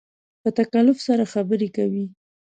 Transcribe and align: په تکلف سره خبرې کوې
په 0.41 0.49
تکلف 0.57 0.97
سره 1.07 1.23
خبرې 1.33 1.69
کوې 1.75 2.05